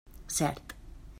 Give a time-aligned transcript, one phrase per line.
[0.27, 0.73] Cert.